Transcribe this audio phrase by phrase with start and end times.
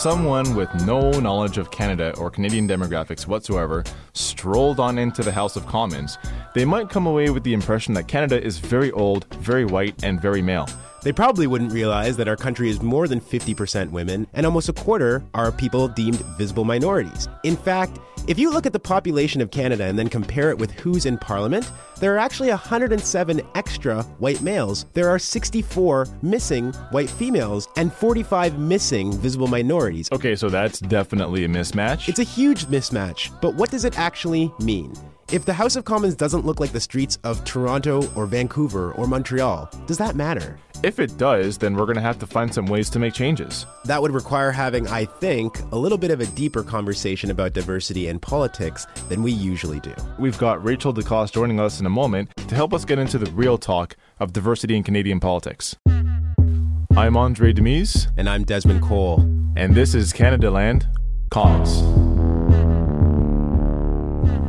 [0.00, 3.84] Someone with no knowledge of Canada or Canadian demographics whatsoever
[4.14, 6.16] strolled on into the House of Commons,
[6.54, 10.18] they might come away with the impression that Canada is very old, very white, and
[10.18, 10.66] very male.
[11.02, 14.72] They probably wouldn't realize that our country is more than 50% women, and almost a
[14.72, 17.28] quarter are people deemed visible minorities.
[17.44, 17.98] In fact,
[18.30, 21.18] if you look at the population of Canada and then compare it with who's in
[21.18, 24.86] Parliament, there are actually 107 extra white males.
[24.92, 30.08] There are 64 missing white females and 45 missing visible minorities.
[30.12, 32.08] Okay, so that's definitely a mismatch.
[32.08, 34.94] It's a huge mismatch, but what does it actually mean?
[35.32, 39.08] If the House of Commons doesn't look like the streets of Toronto or Vancouver or
[39.08, 40.56] Montreal, does that matter?
[40.82, 43.66] If it does, then we're going to have to find some ways to make changes.
[43.84, 48.08] That would require having, I think, a little bit of a deeper conversation about diversity
[48.08, 49.92] and politics than we usually do.
[50.18, 53.30] We've got Rachel DeCoste joining us in a moment to help us get into the
[53.32, 55.76] real talk of diversity in Canadian politics.
[55.86, 58.08] I'm Andray Domise.
[58.16, 59.20] And I'm Desmond Cole.
[59.56, 60.86] And this is Canadaland
[61.28, 61.82] Commons.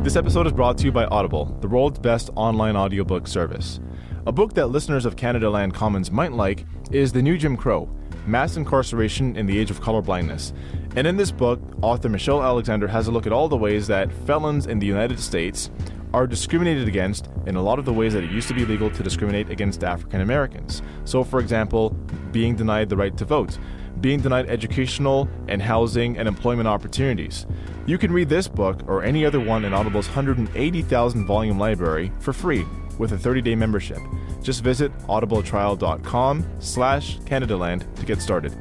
[0.02, 3.78] This episode is brought to you by Audible, the world's best online audiobook service.
[4.24, 7.88] A book that listeners of Canadaland Commons might like is The New Jim Crow
[8.24, 10.52] Mass Incarceration in the Age of Colorblindness.
[10.94, 14.12] And in this book, author Michelle Alexander has a look at all the ways that
[14.24, 15.72] felons in the United States
[16.14, 18.92] are discriminated against in a lot of the ways that it used to be legal
[18.92, 20.82] to discriminate against African Americans.
[21.04, 21.90] So, for example,
[22.30, 23.58] being denied the right to vote
[24.00, 27.46] being denied educational and housing and employment opportunities.
[27.86, 32.32] You can read this book or any other one in Audible's 180,000 volume library for
[32.32, 32.66] free
[33.02, 33.98] with a 30-day membership.
[34.42, 38.56] Just visit audibletrial.com slash Canadaland to get started.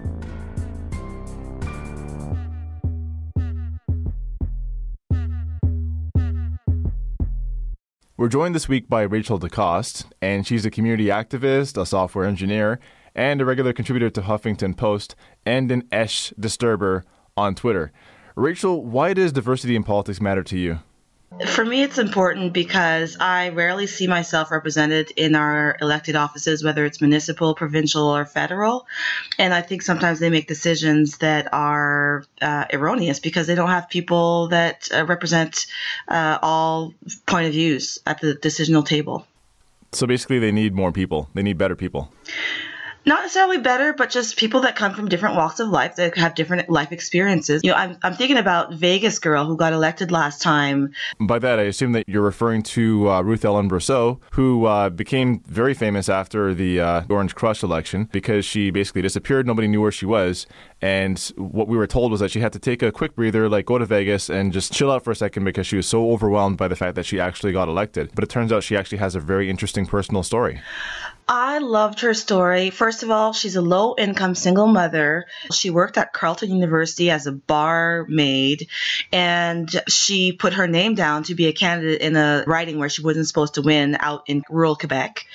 [8.17, 12.79] We're joined this week by Rachel DeCoste, and she's a community activist, a software engineer,
[13.15, 15.15] and a regular contributor to Huffington Post
[15.45, 17.03] and an Esh disturber
[17.37, 17.91] on Twitter.
[18.35, 20.79] Rachel, why does diversity in politics matter to you?
[21.47, 26.85] For me, it's important because I rarely see myself represented in our elected offices, whether
[26.85, 28.85] it's municipal, provincial, or federal.
[29.39, 33.89] And I think sometimes they make decisions that are uh, erroneous because they don't have
[33.89, 35.67] people that uh, represent
[36.09, 36.93] uh, all
[37.27, 39.25] point of views at the decisional table.
[39.93, 42.11] So basically, they need more people, they need better people
[43.05, 46.35] not necessarily better, but just people that come from different walks of life that have
[46.35, 47.61] different life experiences.
[47.63, 50.93] You know, I'm, I'm thinking about Vegas girl who got elected last time.
[51.19, 55.41] By that, I assume that you're referring to uh, Ruth Ellen Brosseau, who uh, became
[55.47, 59.47] very famous after the uh, Orange Crush election because she basically disappeared.
[59.47, 60.45] Nobody knew where she was.
[60.81, 63.65] And what we were told was that she had to take a quick breather, like
[63.65, 66.57] go to Vegas and just chill out for a second because she was so overwhelmed
[66.57, 68.11] by the fact that she actually got elected.
[68.13, 70.61] But it turns out she actually has a very interesting personal story.
[71.33, 72.71] I loved her story.
[72.71, 75.27] First of all, she's a low income single mother.
[75.53, 78.67] She worked at Carleton University as a barmaid,
[79.13, 83.01] and she put her name down to be a candidate in a riding where she
[83.01, 85.25] wasn't supposed to win out in rural Quebec.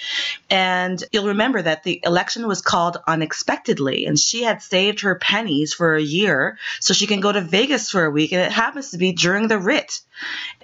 [0.51, 5.73] And you'll remember that the election was called unexpectedly, and she had saved her pennies
[5.73, 8.91] for a year so she can go to Vegas for a week, and it happens
[8.91, 10.03] to be during the writ.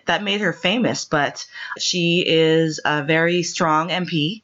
[0.05, 1.47] That made her famous, but
[1.79, 4.43] she is a very strong MP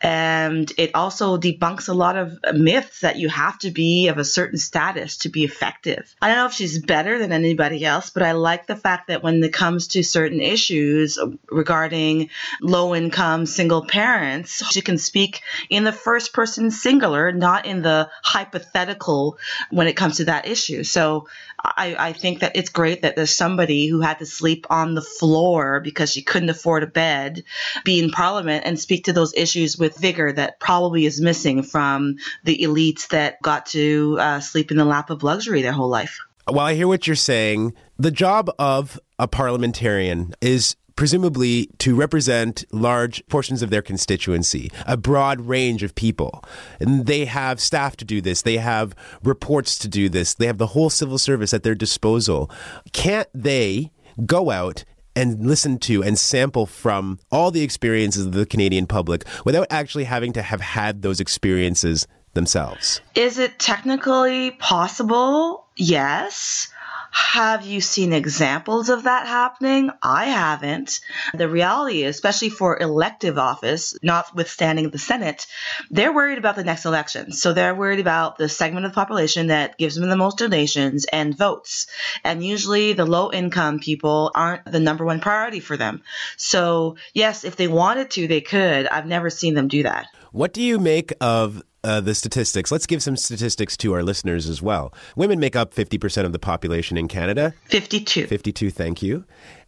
[0.00, 4.24] And it also debunks a lot of myths that you have to be of a
[4.24, 6.14] certain status to be effective.
[6.20, 9.22] I don't know if she's better than anybody else, but I like the fact that
[9.22, 11.18] when it comes to certain issues
[11.50, 12.30] regarding
[12.60, 18.10] low income single parents, she can speak in the first person singular, not in the
[18.22, 19.38] hypothetical
[19.70, 20.84] when it comes to that issue.
[20.84, 21.28] So
[21.64, 25.02] I, I think that it's great that there's somebody who had to sleep on the
[25.02, 27.44] floor because she couldn't afford a bed
[27.84, 32.16] be in parliament and speak to those issues with vigor that probably is missing from
[32.44, 36.18] the elites that got to uh, sleep in the lap of luxury their whole life.
[36.48, 42.64] While I hear what you're saying, the job of a parliamentarian is presumably to represent
[42.72, 46.44] large portions of their constituency, a broad range of people.
[46.80, 50.58] And they have staff to do this, they have reports to do this, they have
[50.58, 52.50] the whole civil service at their disposal.
[52.92, 53.90] Can't they
[54.26, 54.84] go out
[55.14, 60.04] and listen to and sample from all the experiences of the Canadian public without actually
[60.04, 63.00] having to have had those experiences themselves?
[63.14, 65.66] Is it technically possible?
[65.76, 66.68] Yes.
[67.12, 69.90] Have you seen examples of that happening?
[70.02, 71.00] I haven't.
[71.34, 75.46] The reality is, especially for elective office, notwithstanding the Senate,
[75.90, 77.32] they're worried about the next election.
[77.32, 81.04] So they're worried about the segment of the population that gives them the most donations
[81.04, 81.86] and votes.
[82.24, 86.02] And usually the low income people aren't the number one priority for them.
[86.38, 88.86] So, yes, if they wanted to, they could.
[88.86, 90.06] I've never seen them do that.
[90.32, 92.70] What do you make of uh, the statistics.
[92.70, 94.94] Let's give some statistics to our listeners as well.
[95.16, 97.54] Women make up 50% of the population in Canada.
[97.66, 98.26] 52.
[98.26, 99.24] 52, thank you.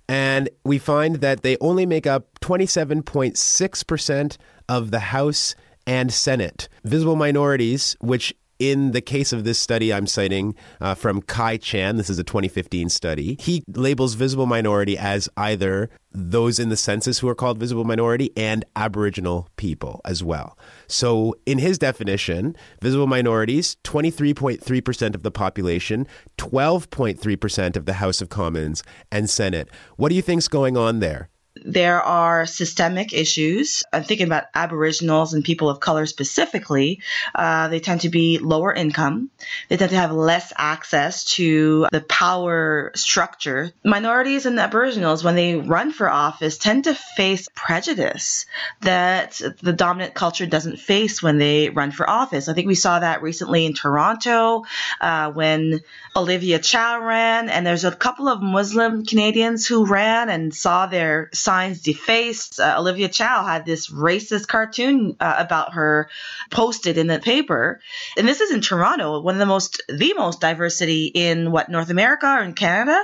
[0.09, 4.37] And we find that they only make up 27.6%
[4.69, 5.55] of the House
[5.87, 6.69] and Senate.
[6.85, 11.97] Visible minorities, which in the case of this study I'm citing uh, from Kai Chan,
[11.97, 17.19] this is a 2015 study, he labels visible minority as either those in the census
[17.19, 20.57] who are called visible minority and Aboriginal people as well.
[20.87, 26.07] So, in his definition, visible minorities, 23.3% of the population,
[26.39, 29.69] 12.3% of the House of Commons and Senate.
[29.97, 31.29] What do you think's going on there?
[31.65, 33.83] There are systemic issues.
[33.93, 37.01] I'm thinking about Aboriginals and people of color specifically.
[37.35, 39.31] Uh, they tend to be lower income.
[39.69, 43.73] They tend to have less access to the power structure.
[43.83, 48.45] Minorities and Aboriginals, when they run for office, tend to face prejudice
[48.83, 52.49] that the dominant culture doesn't face when they run for office.
[52.49, 54.65] I think we saw that recently in Toronto
[55.01, 55.81] uh, when
[56.15, 61.31] Olivia Chow ran, and there's a couple of Muslim Canadians who ran and saw their
[61.55, 62.59] signs defaced.
[62.59, 66.09] Uh, Olivia Chow had this racist cartoon uh, about her
[66.51, 67.81] posted in the paper.
[68.19, 71.91] And this is in Toronto, one of the most, the most diversity in what, North
[71.91, 73.01] America or in Canada?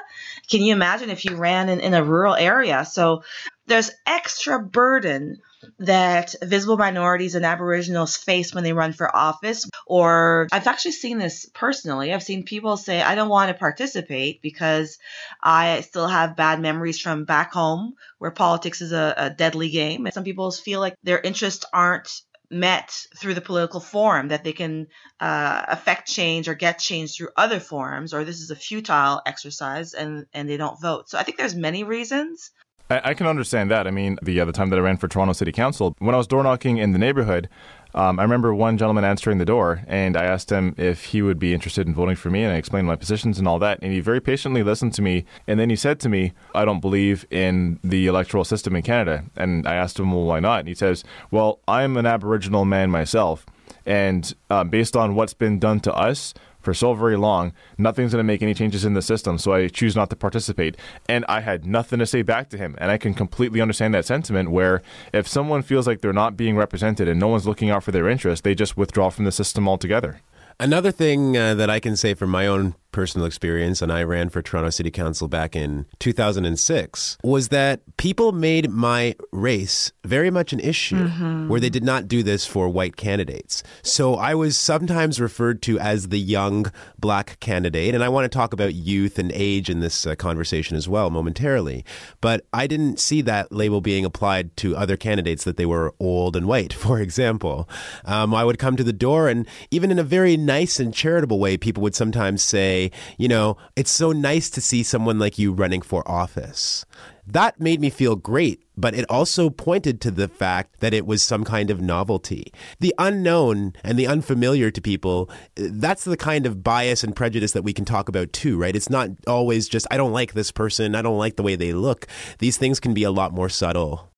[0.51, 2.85] Can you imagine if you ran in, in a rural area?
[2.85, 3.23] So
[3.67, 5.41] there's extra burden
[5.79, 9.69] that visible minorities and Aboriginals face when they run for office.
[9.87, 12.13] Or I've actually seen this personally.
[12.13, 14.99] I've seen people say, I don't want to participate because
[15.43, 20.07] I still have bad memories from back home where politics is a, a deadly game.
[20.07, 24.53] And some people feel like their interests aren't met through the political forum, that they
[24.53, 24.89] can
[25.21, 29.95] uh, affect change or get change through other forums, or this is a futile exercise
[29.95, 31.09] and, and they don't vote.
[31.09, 32.51] So I think there's many reasons.
[32.91, 33.87] I, I can understand that.
[33.87, 36.27] I mean, the other time that I ran for Toronto City Council, when I was
[36.27, 37.49] door knocking in the neighborhood,
[37.95, 41.39] um, I remember one gentleman answering the door, and I asked him if he would
[41.39, 43.79] be interested in voting for me, and I explained my positions and all that.
[43.83, 46.81] And he very patiently listened to me, and then he said to me, "I don't
[46.81, 50.69] believe in the electoral system in Canada." And I asked him, "Well, why not?" And
[50.69, 53.45] he says, "Well, I'm an Aboriginal man myself,
[53.85, 58.21] and uh, based on what's been done to us." For so very long, nothing's going
[58.21, 60.77] to make any changes in the system, so I choose not to participate.
[61.09, 62.77] And I had nothing to say back to him.
[62.79, 66.57] And I can completely understand that sentiment where if someone feels like they're not being
[66.57, 69.69] represented and no one's looking out for their interests, they just withdraw from the system
[69.69, 70.21] altogether.
[70.59, 74.29] Another thing uh, that I can say from my own personal experience, and I ran
[74.29, 80.53] for Toronto City Council back in 2006, was that people made my race very much
[80.53, 81.49] an issue mm-hmm.
[81.49, 83.63] where they did not do this for white candidates.
[83.83, 88.37] So I was sometimes referred to as the young black candidate, and I want to
[88.37, 91.85] talk about youth and age in this uh, conversation as well momentarily.
[92.21, 96.37] But I didn't see that label being applied to other candidates that they were old
[96.37, 97.69] and white, for example.
[98.05, 101.39] Um, I would come to the door, and even in a very nice and charitable
[101.39, 102.80] way, people would sometimes say,
[103.19, 106.85] you know, it's so nice to see someone like you running for office.
[107.27, 111.23] That made me feel great, but it also pointed to the fact that it was
[111.23, 112.53] some kind of novelty.
[112.81, 117.63] The unknown and the unfamiliar to people, that's the kind of bias and prejudice that
[117.63, 118.75] we can talk about too, right?
[118.75, 121.73] It's not always just, I don't like this person, I don't like the way they
[121.73, 122.07] look.
[122.39, 124.10] These things can be a lot more subtle.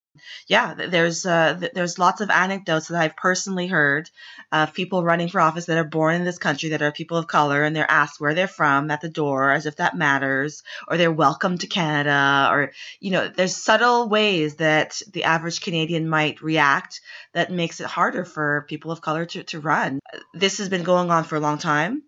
[0.46, 4.10] Yeah, there's uh, there's lots of anecdotes that I've personally heard
[4.50, 7.26] of people running for office that are born in this country that are people of
[7.26, 10.96] color, and they're asked where they're from at the door, as if that matters, or
[10.96, 16.42] they're welcome to Canada, or you know, there's subtle ways that the average Canadian might
[16.42, 17.00] react
[17.32, 20.00] that makes it harder for people of color to, to run.
[20.34, 22.02] This has been going on for a long time.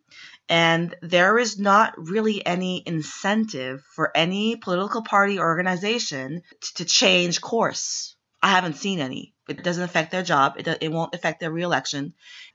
[0.49, 6.43] And there is not really any incentive for any political party or organization
[6.77, 8.17] to change course.
[8.43, 9.35] I haven't seen any.
[9.49, 10.55] It doesn't affect their job.
[10.59, 12.13] It, it won't affect their reelection.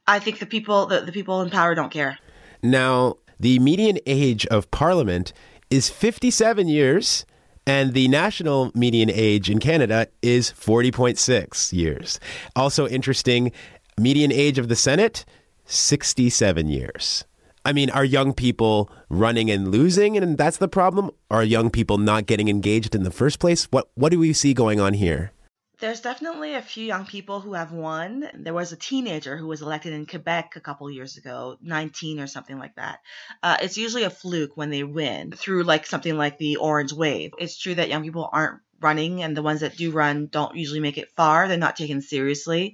[0.07, 2.19] I think the people, the, the people in power don't care.
[2.61, 5.33] Now, the median age of parliament
[5.69, 7.25] is 57 years,
[7.65, 12.19] and the national median age in Canada is 40.6 years.
[12.55, 13.51] Also interesting,
[13.97, 15.25] median age of the Senate,
[15.65, 17.25] 67 years.
[17.69, 21.11] I mean, are young people running and losing, and that's the problem?
[21.29, 23.65] Are young people not getting engaged in the first place?
[23.65, 25.33] What What do we see going on here?
[25.79, 28.27] There's definitely a few young people who have won.
[28.33, 32.25] There was a teenager who was elected in Quebec a couple years ago, 19 or
[32.25, 33.01] something like that.
[33.43, 37.33] Uh, it's usually a fluke when they win through like something like the Orange Wave.
[37.37, 40.79] It's true that young people aren't running, and the ones that do run don't usually
[40.79, 41.47] make it far.
[41.47, 42.73] They're not taken seriously,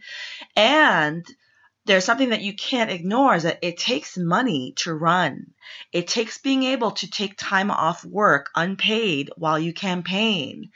[0.56, 1.26] and
[1.86, 5.54] there's something that you can't ignore is that it takes money to run.
[5.92, 10.72] It takes being able to take time off work unpaid while you campaign.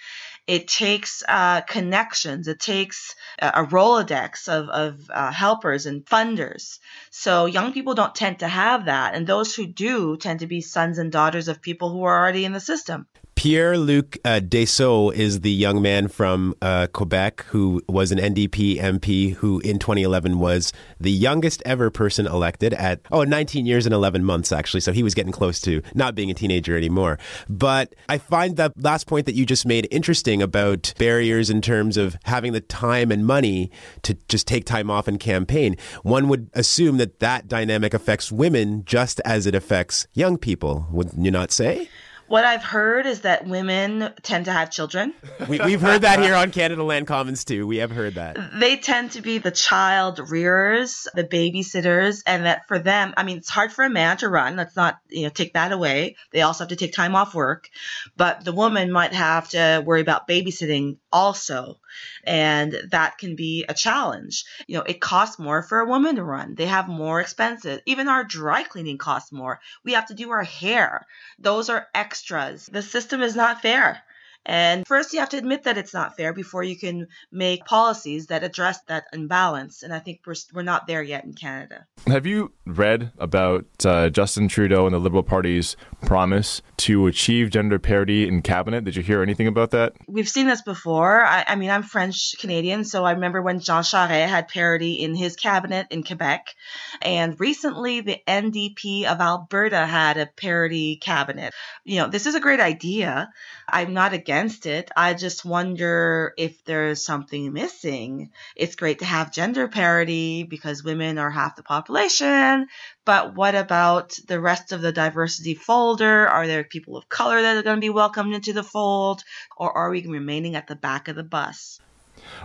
[0.45, 2.47] It takes uh, connections.
[2.47, 6.79] It takes a Rolodex of, of uh, helpers and funders.
[7.11, 9.13] So young people don't tend to have that.
[9.13, 12.45] And those who do tend to be sons and daughters of people who are already
[12.45, 13.05] in the system.
[13.39, 19.33] Pierre Luc uh, is the young man from uh, Quebec who was an NDP MP
[19.35, 24.25] who in 2011 was the youngest ever person elected at, oh, 19 years and 11
[24.25, 24.81] months, actually.
[24.81, 27.17] So he was getting close to not being a teenager anymore.
[27.47, 31.95] But I find that last point that you just made interesting about barriers in terms
[31.95, 35.77] of having the time and money to just take time off and campaign.
[36.03, 41.11] One would assume that that dynamic affects women just as it affects young people, would
[41.17, 41.87] you not say?
[42.29, 45.15] What I've heard is that women tend to have children.
[45.47, 47.65] We, have heard that here on Canadaland Commons too.
[47.65, 48.37] We have heard that.
[48.59, 53.37] They tend to be the child rearers, the babysitters, and that for them, I mean,
[53.37, 54.55] it's hard for a man to run.
[54.55, 56.17] Let's not, you know, take that away.
[56.31, 57.67] They also have to take time off work,
[58.15, 61.79] but the woman might have to worry about babysitting also.
[62.23, 64.45] And that can be a challenge.
[64.67, 66.55] You know, it costs more for a woman to run.
[66.55, 67.81] They have more expenses.
[67.85, 69.59] Even our dry cleaning costs more.
[69.83, 71.05] We have to do our hair.
[71.37, 72.67] Those are extras.
[72.67, 74.03] The system is not fair.
[74.45, 78.27] And first, you have to admit that it's not fair before you can make policies
[78.27, 79.83] that address that imbalance.
[79.83, 81.85] And I think we're, we're not there yet in Canada.
[82.07, 87.77] Have you read about uh, Justin Trudeau and the Liberal Party's promise to achieve gender
[87.77, 88.85] parity in cabinet?
[88.85, 89.93] Did you hear anything about that?
[90.07, 91.23] We've seen this before.
[91.23, 95.15] I, I mean, I'm French Canadian, so I remember when Jean Charest had parity in
[95.15, 96.55] his cabinet in Quebec.
[97.01, 101.53] And recently, the NDP of Alberta had a parity cabinet.
[101.83, 103.29] You know, this is a great idea.
[103.67, 104.91] I'm not against it.
[104.95, 108.29] I just wonder if there's something missing.
[108.55, 112.67] It's great to have gender parity because women are half the population,
[113.05, 116.27] but what about the rest of the diversity folder?
[116.27, 119.23] Are there people of color that are going to be welcomed into the fold,
[119.57, 121.79] or are we remaining at the back of the bus?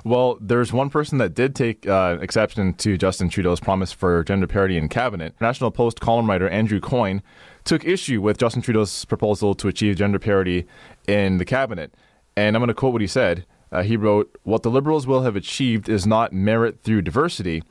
[0.04, 4.46] Well, there's one person that did take uh, exception to Justin Trudeau's promise for gender
[4.46, 5.34] parity in cabinet.
[5.40, 7.22] National Post column writer Andrew Coyne
[7.64, 10.66] took issue with Justin Trudeau's proposal to achieve gender parity
[11.06, 11.94] in the cabinet.
[12.36, 13.46] And I'm going to quote what he said.
[13.72, 17.62] Uh, he wrote, What the Liberals will have achieved is not merit through diversity.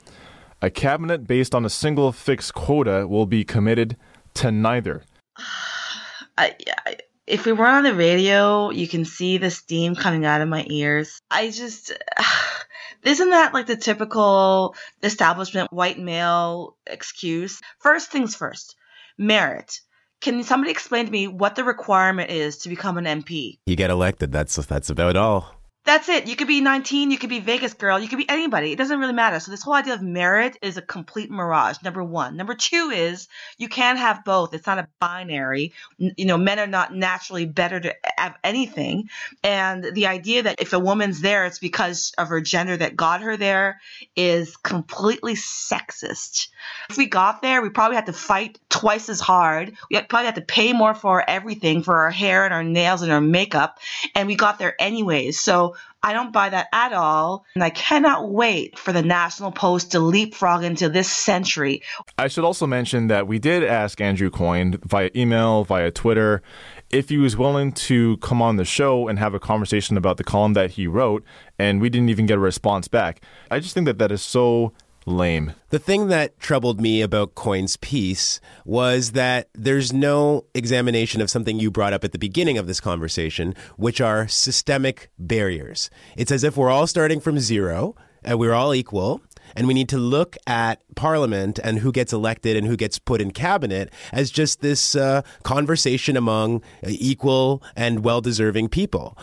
[0.60, 3.96] A cabinet based on a single fixed quota will be committed
[4.34, 5.02] to neither.
[6.36, 10.40] I, I, if we were on the radio, you can see the steam coming out
[10.40, 11.20] of my ears.
[11.30, 11.92] I just.
[13.02, 17.60] Isn't that like the typical establishment white male excuse?
[17.78, 18.76] First things first
[19.18, 19.80] merit.
[20.22, 23.58] Can somebody explain to me what the requirement is to become an MP?
[23.66, 24.32] You get elected.
[24.32, 25.54] That's that's about all.
[25.84, 26.26] That's it.
[26.26, 28.72] You could be 19, you could be Vegas girl, you could be anybody.
[28.72, 29.38] It doesn't really matter.
[29.38, 31.76] So this whole idea of merit is a complete mirage.
[31.84, 32.38] Number one.
[32.38, 34.54] Number two is you can't have both.
[34.54, 35.74] It's not a binary.
[35.98, 39.10] You know, men are not naturally better to have anything.
[39.42, 43.20] And the idea that if a woman's there, it's because of her gender that got
[43.20, 43.82] her there
[44.16, 46.48] is completely sexist.
[46.88, 49.76] If we got there, we probably had to fight twice as hard.
[49.90, 53.12] We probably had to pay more for everything, for our hair and our nails and
[53.12, 53.80] our makeup.
[54.14, 55.38] And we got there anyways.
[55.38, 57.44] So I don't buy that at all.
[57.54, 61.82] And I cannot wait for the National Post to leapfrog into this century.
[62.18, 66.42] I should also mention that we did ask Andrew Coyne via email, via Twitter,
[66.90, 70.24] if he was willing to come on the show and have a conversation about the
[70.24, 71.24] column that he wrote,
[71.58, 73.22] and we didn't even get a response back.
[73.50, 74.72] I just think that that is so
[75.06, 75.52] lame.
[75.70, 81.58] The thing that troubled me about Coyne's piece was that there's no examination of something
[81.58, 85.90] you brought up at the beginning of this conversation, which are systemic barriers.
[86.16, 89.20] It's as if we're all starting from zero and we're all equal.
[89.56, 93.20] And we need to look at parliament and who gets elected and who gets put
[93.20, 99.16] in cabinet as just this uh, conversation among equal and well deserving people.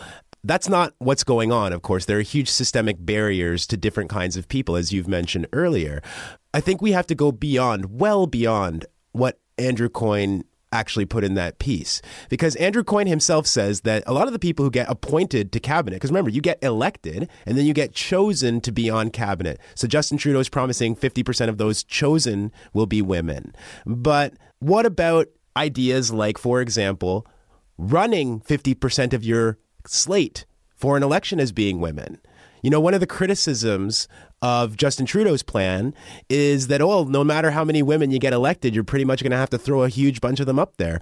[0.44, 2.04] That's not what's going on, of course.
[2.04, 6.02] There are huge systemic barriers to different kinds of people, as you've mentioned earlier.
[6.52, 11.34] I think we have to go beyond, well beyond what Andrew Coyne actually put in
[11.34, 12.02] that piece.
[12.28, 15.60] Because Andrew Coyne himself says that a lot of the people who get appointed to
[15.60, 19.60] cabinet, because remember, you get elected and then you get chosen to be on cabinet.
[19.74, 23.54] So Justin Trudeau is promising 50% of those chosen will be women.
[23.86, 27.26] But what about ideas like, for example,
[27.76, 32.18] running 50% of your slate for an election as being women.
[32.62, 34.06] You know, one of the criticisms
[34.40, 35.94] of Justin Trudeau's plan
[36.28, 39.32] is that, oh, no matter how many women you get elected, you're pretty much going
[39.32, 41.00] to have to throw a huge bunch of them up there.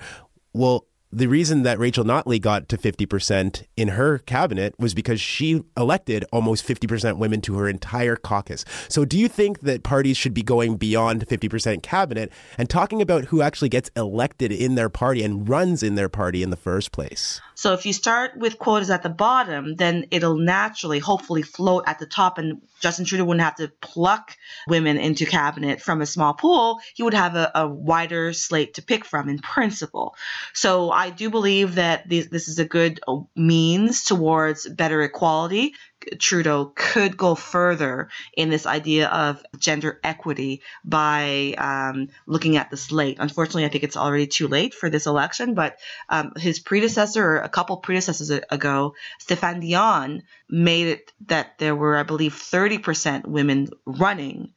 [0.52, 5.62] Well, the reason that Rachel Notley got to 50% in her cabinet was because she
[5.76, 8.64] elected almost 50% women to her entire caucus.
[8.88, 13.26] So, do you think that parties should be going beyond 50% cabinet and talking about
[13.26, 16.92] who actually gets elected in their party and runs in their party in the first
[16.92, 17.40] place?
[17.60, 21.98] So if you start with quotas at the bottom, then it'll naturally, hopefully, float at
[21.98, 24.34] the top, and Justin Trudeau wouldn't have to pluck
[24.66, 26.80] women into cabinet from a small pool.
[26.94, 30.14] He would have a, a wider slate to pick from in principle.
[30.54, 35.74] So I do believe that this, this is a good uh, means towards better equality
[36.18, 42.76] Trudeau could go further in this idea of gender equity by um, looking at the
[42.76, 43.18] slate.
[43.20, 45.78] Unfortunately, I think it's already too late for this election, but
[46.08, 51.96] um, his predecessor, or a couple predecessors ago, Stéphane Dion, made it that there were,
[51.96, 54.52] I believe, 30% women running.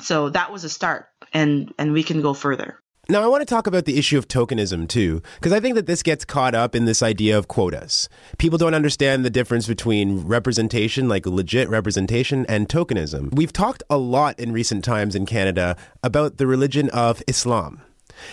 [0.00, 2.78] So that was a start, and, and we can go further.
[3.06, 5.84] Now, I want to talk about the issue of tokenism too, because I think that
[5.84, 8.08] this gets caught up in this idea of quotas.
[8.38, 13.34] People don't understand the difference between representation, like legit representation, and tokenism.
[13.34, 17.82] We've talked a lot in recent times in Canada about the religion of Islam.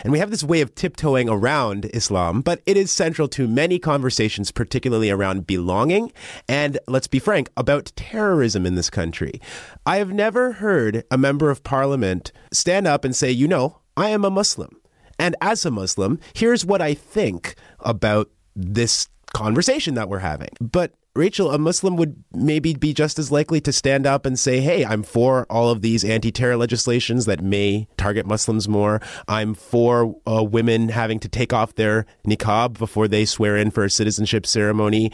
[0.03, 3.77] And we have this way of tiptoeing around Islam, but it is central to many
[3.77, 6.13] conversations, particularly around belonging
[6.47, 9.41] and, let's be frank, about terrorism in this country.
[9.85, 14.09] I have never heard a member of parliament stand up and say, you know, I
[14.09, 14.77] am a Muslim.
[15.19, 20.49] And as a Muslim, here's what I think about this conversation that we're having.
[20.59, 24.61] But Rachel, a Muslim would maybe be just as likely to stand up and say,
[24.61, 29.01] Hey, I'm for all of these anti terror legislations that may target Muslims more.
[29.27, 33.83] I'm for uh, women having to take off their niqab before they swear in for
[33.83, 35.11] a citizenship ceremony.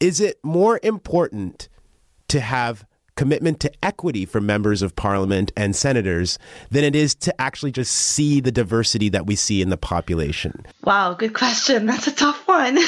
[0.00, 1.68] Is it more important
[2.28, 2.86] to have
[3.16, 6.38] commitment to equity for members of parliament and senators
[6.70, 10.64] than it is to actually just see the diversity that we see in the population?
[10.84, 11.86] Wow, good question.
[11.86, 12.78] That's a tough one.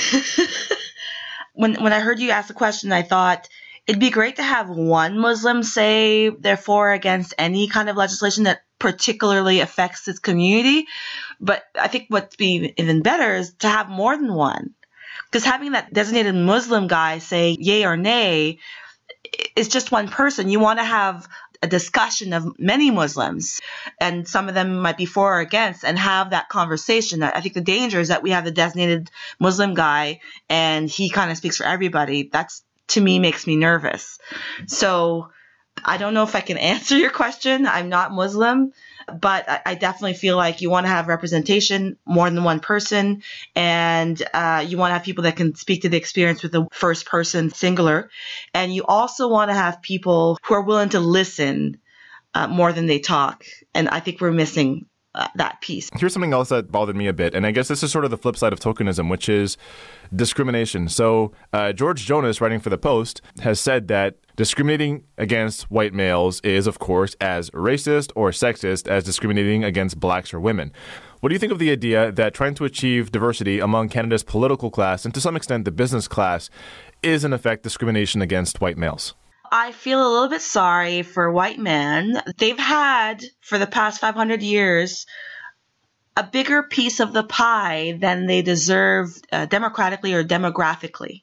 [1.54, 3.48] when when I heard you ask the question, I thought
[3.86, 7.96] it'd be great to have one Muslim say they're for or against any kind of
[7.96, 10.86] legislation that particularly affects this community.
[11.40, 14.74] But I think what's be even better is to have more than one.
[15.24, 18.58] Because having that designated Muslim guy say yay or nay
[19.56, 20.48] is just one person.
[20.48, 21.28] You want to have
[21.62, 23.60] a discussion of many Muslims,
[24.00, 27.22] and some of them might be for or against, and have that conversation.
[27.22, 31.30] I think the danger is that we have the designated Muslim guy, and he kind
[31.30, 32.28] of speaks for everybody.
[32.32, 34.18] That's to me makes me nervous.
[34.66, 35.30] So
[35.84, 37.66] I don't know if I can answer your question.
[37.66, 38.72] I'm not Muslim,
[39.20, 43.22] but I, I definitely feel like you want to have representation, more than one person,
[43.54, 46.66] and uh, you want to have people that can speak to the experience with the
[46.72, 48.10] first person singular.
[48.54, 51.78] And you also want to have people who are willing to listen
[52.34, 53.44] uh, more than they talk.
[53.74, 54.86] And I think we're missing
[55.18, 55.90] uh, that piece.
[55.96, 58.10] Here's something else that bothered me a bit, and I guess this is sort of
[58.10, 59.56] the flip side of tokenism, which is
[60.14, 60.88] discrimination.
[60.88, 66.40] So, uh, George Jonas, writing for The Post, has said that discriminating against white males
[66.42, 70.72] is, of course, as racist or sexist as discriminating against blacks or women.
[71.20, 74.70] What do you think of the idea that trying to achieve diversity among Canada's political
[74.70, 76.48] class and to some extent the business class
[77.02, 79.14] is, in effect, discrimination against white males?
[79.50, 82.20] I feel a little bit sorry for white men.
[82.38, 85.06] They've had, for the past 500 years,
[86.16, 91.22] a bigger piece of the pie than they deserve uh, democratically or demographically.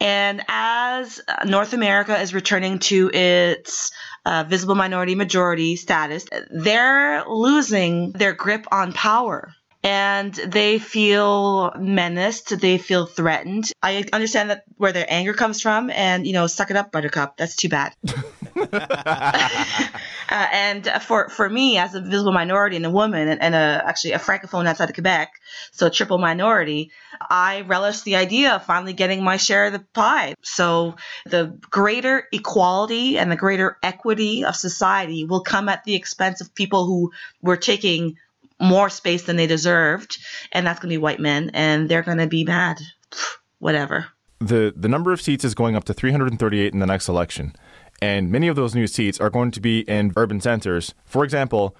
[0.00, 3.90] And as North America is returning to its
[4.24, 9.52] uh, visible minority majority status, they're losing their grip on power.
[9.88, 12.60] And they feel menaced.
[12.60, 13.72] They feel threatened.
[13.82, 17.38] I understand that where their anger comes from, and you know, suck it up, Buttercup.
[17.38, 17.94] That's too bad.
[18.54, 19.88] uh,
[20.28, 24.12] and for for me, as a visible minority and a woman, and, and a, actually
[24.12, 25.30] a francophone outside of Quebec,
[25.72, 26.90] so a triple minority,
[27.30, 30.34] I relish the idea of finally getting my share of the pie.
[30.42, 36.42] So the greater equality and the greater equity of society will come at the expense
[36.42, 38.18] of people who were taking
[38.60, 40.18] more space than they deserved,
[40.52, 42.78] and that's going to be white men, and they're going to be mad.
[43.58, 44.06] Whatever.
[44.40, 47.56] The the number of seats is going up to 338 in the next election,
[48.00, 50.94] and many of those new seats are going to be in urban centers.
[51.04, 51.76] For example,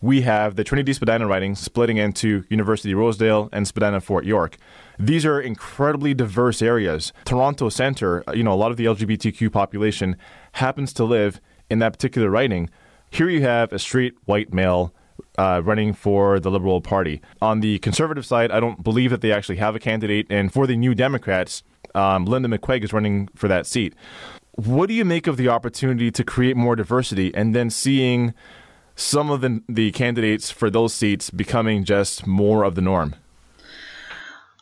[0.00, 4.56] we have the Trinity Spadina riding splitting into University Rosedale and Spadina Fort York.
[4.98, 7.12] These are incredibly diverse areas.
[7.24, 10.16] Toronto Centre, uh, you know, a lot of the LGBTQ population
[10.52, 12.70] happens to live in that particular riding.
[13.10, 14.94] Here you have a straight white male
[15.38, 17.20] uh, running for the Liberal Party.
[17.40, 20.26] On the conservative side, I don't believe that they actually have a candidate.
[20.30, 21.62] And for the New Democrats,
[21.94, 23.94] um, Linda McQuaig is running for that seat.
[24.52, 28.34] What do you make of the opportunity to create more diversity and then seeing
[28.94, 33.14] some of the, the candidates for those seats becoming just more of the norm?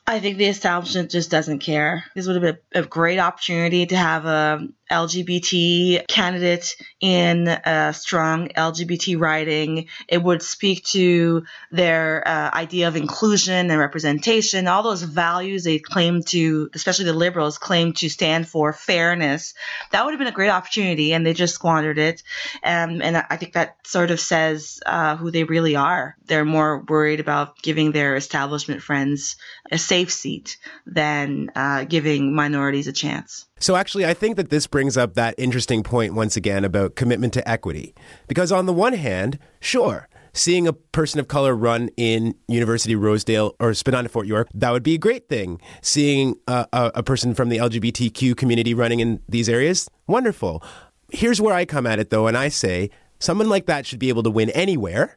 [0.07, 2.05] I think the establishment just doesn't care.
[2.15, 8.49] This would have been a great opportunity to have a LGBT candidate in a strong
[8.49, 9.89] LGBT riding.
[10.09, 15.79] It would speak to their uh, idea of inclusion and representation, all those values they
[15.79, 19.55] claim to, especially the liberals, claim to stand for fairness.
[19.91, 22.23] That would have been a great opportunity, and they just squandered it.
[22.63, 26.17] Um, and I think that sort of says uh, who they really are.
[26.27, 29.37] They're more worried about giving their establishment friends
[29.71, 33.48] a safe seat than uh, giving minorities a chance.
[33.59, 37.33] So, actually, I think that this brings up that interesting point once again about commitment
[37.35, 37.95] to equity.
[38.27, 43.55] Because, on the one hand, sure, seeing a person of color run in University Rosedale
[43.59, 45.61] or Spadina Fort York, that would be a great thing.
[45.83, 50.63] Seeing a, a, a person from the LGBTQ community running in these areas, wonderful.
[51.11, 54.09] Here's where I come at it, though, and I say someone like that should be
[54.09, 55.17] able to win anywhere.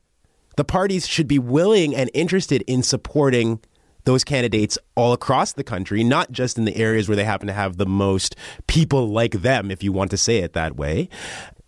[0.57, 3.61] The parties should be willing and interested in supporting
[4.03, 7.53] those candidates all across the country, not just in the areas where they happen to
[7.53, 8.35] have the most
[8.67, 11.09] people like them, if you want to say it that way.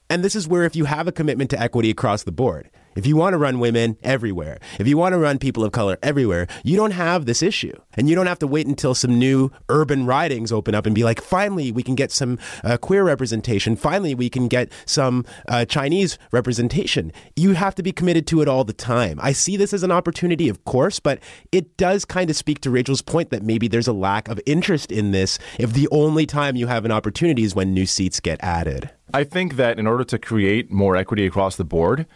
[0.10, 3.06] And this is where, if you have a commitment to equity across the board, if
[3.06, 6.48] you want to run women everywhere, if you want to run people of color everywhere,
[6.64, 7.74] you don't have this issue.
[7.96, 11.04] And you don't have to wait until some new urban ridings open up and be
[11.04, 13.76] like, finally, we can get some uh, queer representation.
[13.76, 17.12] Finally, we can get some uh, Chinese representation.
[17.36, 19.20] You have to be committed to it all the time.
[19.22, 21.20] I see this as an opportunity, of course, but
[21.52, 24.92] it does kind of speak to Rachel's point that maybe there's a lack of interest
[24.92, 28.44] in this if the only time you have an opportunity is when new seats get
[28.44, 28.90] added.
[29.14, 32.08] I think that in order to create more equity across the board,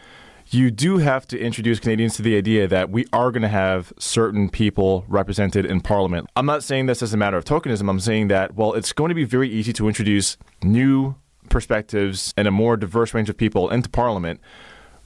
[0.50, 3.92] you do have to introduce Canadians to the idea that we are going to have
[4.00, 6.30] certain people represented in Parliament.
[6.36, 7.90] I'm not saying this as a matter of tokenism.
[7.90, 11.16] I'm saying that, well, it's going to be very easy to introduce new
[11.50, 14.40] perspectives and a more diverse range of people into Parliament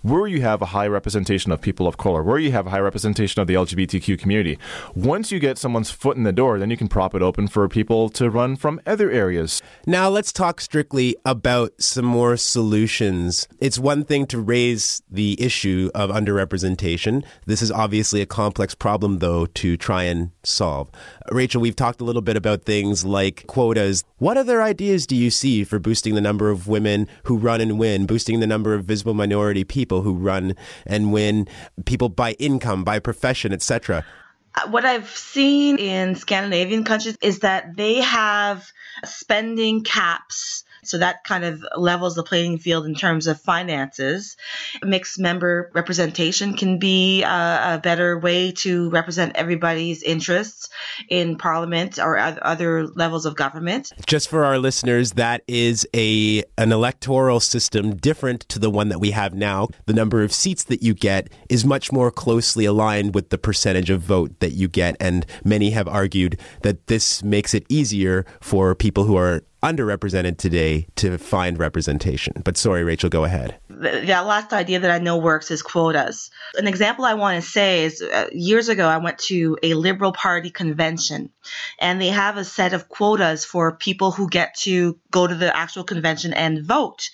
[0.02, 2.80] where you have a high representation of people of color, where you have a high
[2.80, 4.58] representation of the LGBTQ community.
[4.96, 7.68] Once you get someone's foot in the door, then you can prop it open for
[7.68, 9.62] people to run from other areas.
[9.86, 13.48] Now, let's talk strictly about some more solutions.
[13.60, 17.24] It's one thing to raise the issue of underrepresentation.
[17.46, 20.90] This is obviously a complex problem, though, to try and solve.
[21.30, 24.04] Rachel, we've talked a little bit about things like quotas.
[24.18, 27.78] What other ideas do you see for boosting the number of women who run and
[27.78, 30.02] win, boosting the number of visible minority people?
[30.02, 30.56] who run
[30.86, 31.48] and win,
[31.86, 34.06] people by income, by profession, etc.
[34.56, 38.70] Uh, what I've seen in Scandinavian countries is that they have
[39.06, 44.38] spending caps so that kind of levels the playing field in terms of finances.
[44.84, 50.70] Mixed member representation can be a, a better way to represent everybody's interests
[51.10, 53.92] in parliament or other levels of government.
[54.06, 59.00] Just for our listeners, that is a an electoral system different to the one that
[59.00, 59.68] we have now.
[59.86, 63.90] The number of seats that you get is much more closely aligned with the percentage
[63.90, 68.76] of vote that you get and many have argued that this makes it easier for
[68.76, 72.34] people who are underrepresented today to find representation.
[72.44, 73.58] But sorry, Rachel, go ahead.
[73.70, 76.32] That last idea that I know works is quotas.
[76.56, 80.14] An example I want to say is uh, years ago, I went to a Liberal
[80.14, 81.30] Party convention,
[81.80, 85.56] and they have a set of quotas for people who get to go to the
[85.56, 87.10] actual convention and vote.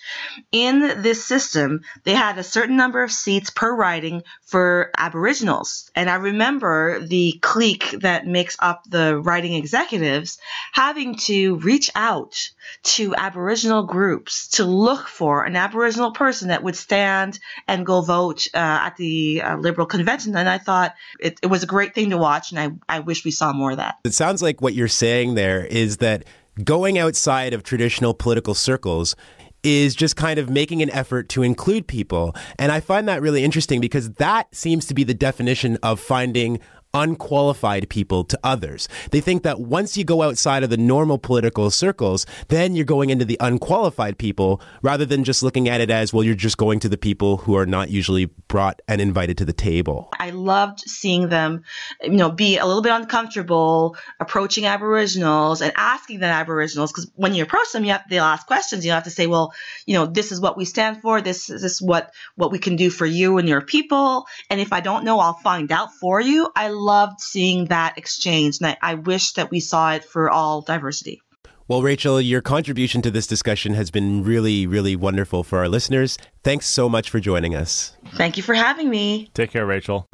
[0.52, 5.90] In this system, they had a certain number of seats per riding for Aboriginals.
[5.94, 10.38] And I remember the clique that makes up the riding executives
[10.72, 12.50] having to reach out
[12.82, 18.46] to Aboriginal groups to look for an Aboriginal person that would stand and go vote
[18.54, 20.36] uh, at the uh, Liberal convention.
[20.36, 23.24] And I thought it, it was a great thing to watch, and I, I wish
[23.24, 23.96] we saw more of that.
[24.04, 26.24] It sounds like what you're saying there is that
[26.64, 29.14] going outside of traditional political circles
[29.62, 32.34] is just kind of making an effort to include people.
[32.58, 36.60] And I find that really interesting because that seems to be the definition of finding
[36.98, 38.88] unqualified people to others.
[39.10, 43.10] They think that once you go outside of the normal political circles, then you're going
[43.10, 46.80] into the unqualified people rather than just looking at it as, well, you're just going
[46.80, 50.08] to the people who are not usually brought and invited to the table.
[50.18, 51.62] I loved seeing them,
[52.02, 57.34] you know, be a little bit uncomfortable approaching Aboriginals and asking them Aboriginals because when
[57.34, 58.84] you approach them, you have they'll ask questions.
[58.84, 59.52] You have to say, well,
[59.86, 61.20] you know, this is what we stand for.
[61.20, 64.26] This, this is what what we can do for you and your people.
[64.50, 66.50] And if I don't know, I'll find out for you.
[66.54, 70.62] I loved seeing that exchange, and I, I wish that we saw it for all
[70.62, 71.20] diversity.
[71.68, 76.16] Well, Rachel, your contribution to this discussion has been really, really wonderful for our listeners.
[76.42, 77.94] Thanks so much for joining us.
[78.14, 79.28] Thank you for having me.
[79.34, 80.06] Take care, Rachel.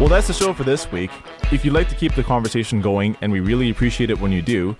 [0.00, 1.12] Well, that's the show for this week.
[1.52, 4.42] If you'd like to keep the conversation going, and we really appreciate it when you
[4.42, 4.76] do,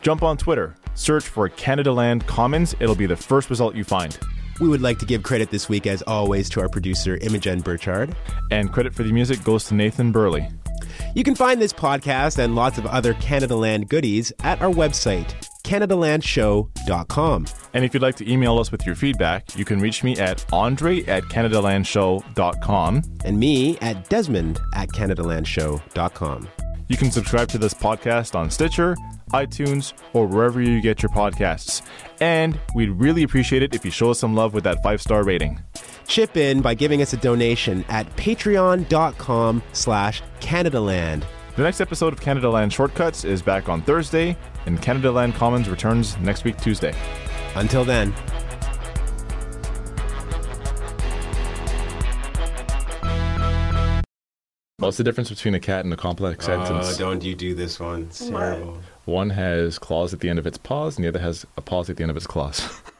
[0.00, 2.76] jump on Twitter, search for Canadaland Commons.
[2.78, 4.16] It'll be the first result you find.
[4.60, 8.14] We would like to give credit this week, as always, to our producer, Imogen Burchard.
[8.50, 10.48] And credit for the music goes to Nathan Burley.
[11.14, 17.46] You can find this podcast and lots of other Canadaland goodies at our website, CanadaLandShow.com.
[17.72, 20.44] And if you'd like to email us with your feedback, you can reach me at
[20.52, 23.02] andre at CanadaLandShow.com.
[23.24, 26.48] And me at Desmond at CanadaLandShow.com.
[26.90, 28.96] You can subscribe to this podcast on Stitcher,
[29.32, 31.82] iTunes, or wherever you get your podcasts.
[32.20, 35.22] And we'd really appreciate it if you show us some love with that five star
[35.22, 35.62] rating.
[36.08, 41.22] Chip in by giving us a donation at patreon.com slash Canadaland.
[41.54, 46.42] The next episode of Canadaland Shortcuts is back on Thursday, and Canadaland Commons returns next
[46.42, 46.92] week, Tuesday.
[47.54, 48.12] Until then.
[54.90, 56.96] What's the difference between a cat and a complex sentence?
[56.96, 58.06] Uh, don't you do this one.
[58.06, 58.78] It's terrible.
[59.04, 61.88] One has claws at the end of its paws, and the other has a paws
[61.88, 62.68] at the end of its claws.